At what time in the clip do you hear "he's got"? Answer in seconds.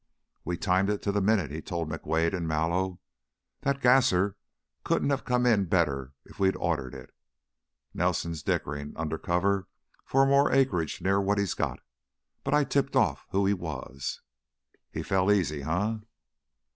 11.37-11.81